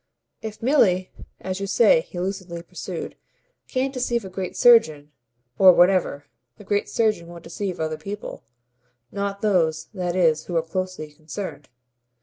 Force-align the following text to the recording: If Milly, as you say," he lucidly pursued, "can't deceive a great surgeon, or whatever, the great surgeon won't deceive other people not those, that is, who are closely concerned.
If 0.41 0.63
Milly, 0.63 1.11
as 1.39 1.59
you 1.59 1.67
say," 1.67 2.01
he 2.01 2.19
lucidly 2.19 2.63
pursued, 2.63 3.15
"can't 3.67 3.93
deceive 3.93 4.25
a 4.25 4.29
great 4.31 4.57
surgeon, 4.57 5.11
or 5.59 5.73
whatever, 5.73 6.25
the 6.57 6.63
great 6.63 6.89
surgeon 6.89 7.27
won't 7.27 7.43
deceive 7.43 7.79
other 7.79 7.97
people 7.99 8.41
not 9.11 9.41
those, 9.43 9.89
that 9.93 10.15
is, 10.15 10.45
who 10.45 10.55
are 10.57 10.63
closely 10.63 11.11
concerned. 11.11 11.69